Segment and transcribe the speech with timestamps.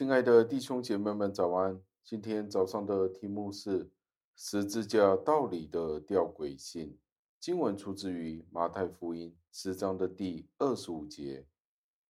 [0.00, 1.78] 亲爱的弟兄姐妹们，早安！
[2.02, 3.90] 今天早上的题目是
[4.34, 6.98] 十字架道理的吊诡性。
[7.38, 11.46] 经文出自于马太福音十章的第二十五节。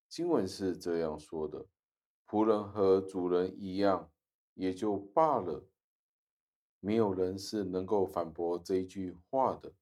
[0.09, 1.67] 经文是这样说的
[2.31, 4.09] ：“仆人和主人一样，
[4.55, 5.67] 也就罢了。”
[6.79, 9.73] 没有人是能够反驳这一句话的。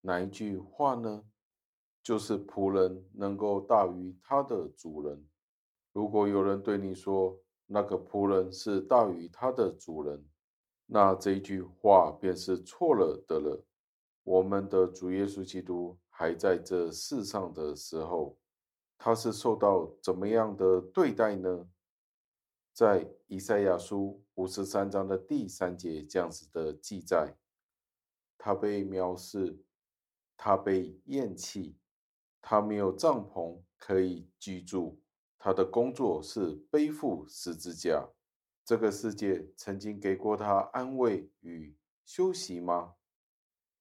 [0.00, 1.22] 哪一句话呢？
[2.02, 5.24] 就是仆人能够大于他的主人。
[5.92, 7.38] 如果有人对你说
[7.72, 10.22] 那个仆人是大于他的主人，
[10.84, 13.64] 那这一句话便是错了的了。
[14.22, 18.38] 我们的主耶稣基督还在这世上的时候，
[18.98, 21.66] 他是受到怎么样的对待呢？
[22.72, 27.34] 在以赛亚书五十三章的第三节这样子的记载，
[28.36, 29.64] 他被藐视。
[30.44, 31.76] 他被厌弃，
[32.40, 35.00] 他没有帐篷可以居住，
[35.44, 38.08] 他的工作是背负十字架。
[38.64, 42.94] 这个世界曾经给过他安慰与休息吗？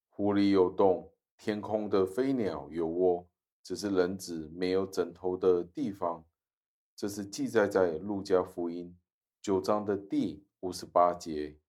[0.10, 3.28] 湖里有洞，天空的飞鸟有窝，
[3.62, 6.26] 只是人子没有枕头的地方。
[6.96, 8.98] 这是记载在路加福音
[9.40, 11.60] 九章的第五十八节。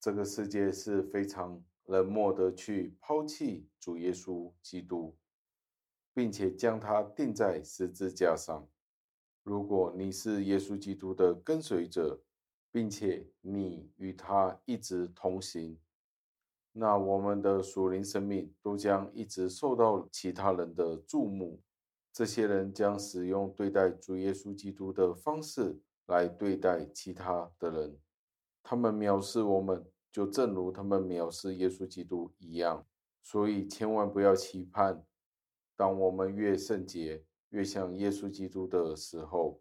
[0.00, 1.62] 这个世界是非常。
[1.86, 5.14] 冷漠的去抛弃主耶稣基督，
[6.14, 8.66] 并且将他钉在十字架上。
[9.44, 12.20] 如果你是耶稣基督的跟随者，
[12.72, 15.78] 并且你与他一直同行，
[16.72, 21.60] 那我们的属灵生命都将一直受到其他人的注目。
[22.12, 27.98] 这些人将使用对待主耶稣基督的方式来对待其他的人，
[28.62, 29.86] 他们藐视我们。
[30.14, 32.86] 就正如他们藐视耶稣基督一样，
[33.20, 35.04] 所以千万不要期盼，
[35.74, 39.60] 当我们越圣洁、越像耶稣基督的时候，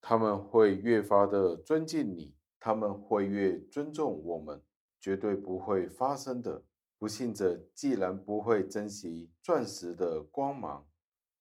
[0.00, 4.62] 他们会越发的尊敬你，他们会越尊重我们，
[4.98, 6.64] 绝对不会发生的。
[6.98, 10.88] 不信者既然不会珍惜钻石的光芒，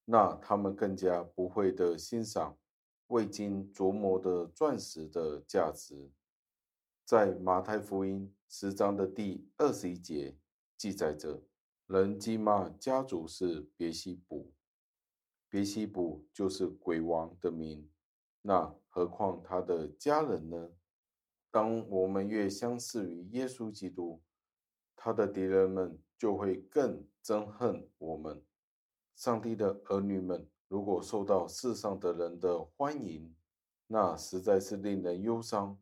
[0.04, 2.58] 那他们更加不会的欣赏
[3.08, 6.12] 未经琢磨的钻石的价值。
[7.06, 10.36] 在马太福音十章的第二十一节
[10.78, 11.42] 记载着，
[11.88, 14.52] 人讥骂家族是别西卜，
[15.54, 17.88] 别西卜就是鬼王的名，
[18.42, 20.72] 那何况他的家人呢？
[21.52, 24.20] 当我们越相似于耶稣基督，
[24.96, 28.44] 他的敌人们就会更憎恨我们。
[29.16, 33.36] 上帝的儿女们如果受到世上的人的欢迎，
[33.86, 35.78] 那实在是令人忧伤。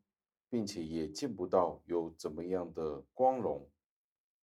[0.49, 3.69] 并且也见不到有怎么样的光荣。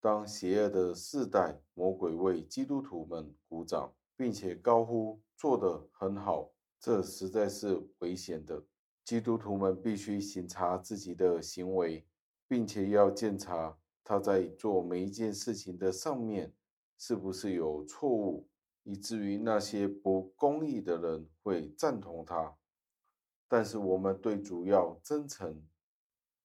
[0.00, 8.62] 当邪恶的世代魔鬼为基督徒们鼓掌，并且高呼“做得很好”，这实在是危险的。
[9.04, 12.06] 基督徒们必须审查自己的行为，
[12.46, 16.52] 并且要检查他在做每一件事情的上面
[16.98, 18.46] 是不是有错误，
[18.82, 22.54] 以至于那些不公义的人会赞同他。
[23.48, 25.62] 但是我们对主要真诚。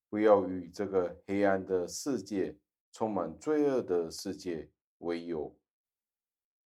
[0.10, 2.56] 不要与这个黑暗的世界、
[2.92, 4.70] 充满罪恶的世界
[5.00, 5.58] 为友，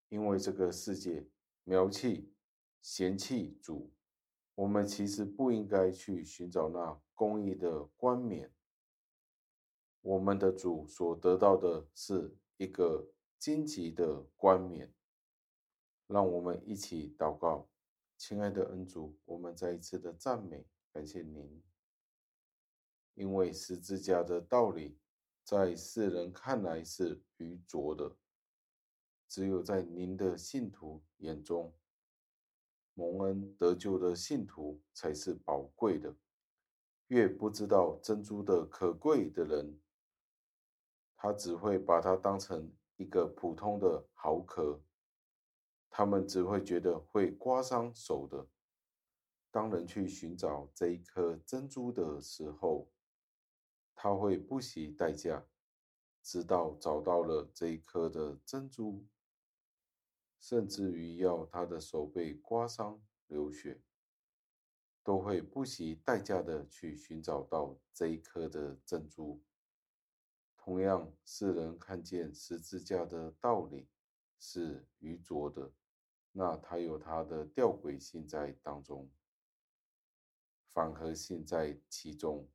[0.09, 1.27] 因为这个世界
[1.65, 2.33] 藐弃、
[2.81, 3.91] 嫌弃主。
[4.55, 8.51] 我们其实不应该去寻找那公义的冠冕。
[10.01, 14.91] 我们的主所得到的是一个荆棘的冠冕。
[16.07, 17.69] 让我们一起祷告，
[18.17, 21.61] 亲爱的恩主，我们再一次的赞美，感谢您。
[23.13, 24.97] 因为十字架的道理，
[25.43, 28.15] 在世人看来是愚拙的，
[29.27, 31.73] 只有在您的信徒眼中，
[32.93, 36.15] 蒙恩得救的信徒才是宝贵的。
[37.07, 39.79] 越不知道珍珠的可贵的人，
[41.15, 44.81] 他只会把它当成一个普通的毫壳，
[45.89, 48.47] 他们只会觉得会刮伤手的。
[49.49, 52.91] 当人去寻找这一颗珍珠的时候，
[53.95, 55.45] 他会不惜代价，
[56.21, 59.05] 直到找到了这一颗的珍珠，
[60.39, 63.81] 甚至于要他的手被刮伤流血，
[65.03, 69.41] 都会不惜代价的去寻找到这一颗的珍珠。
[70.57, 73.87] 同样，世人看见十字架的道理
[74.37, 75.71] 是愚拙的，
[76.33, 79.09] 那他有他的吊诡性在当中，
[80.67, 82.49] 反和性在其中。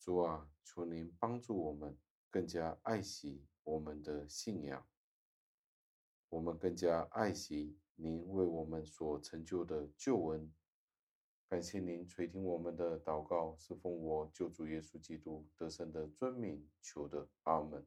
[0.00, 1.96] 主啊，求您帮助我们
[2.30, 4.86] 更加爱惜我们的信仰，
[6.28, 10.52] 我们更加爱惜您为我们所成就的旧恩。
[11.48, 17.86] 感谢您垂听我们的祷告，是奉我救主耶稣基督得胜的尊名求的，阿门。